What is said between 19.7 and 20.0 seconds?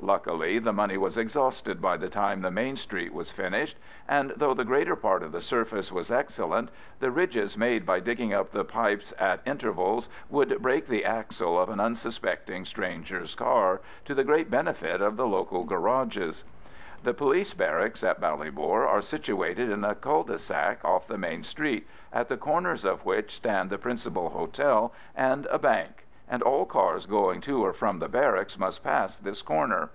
in a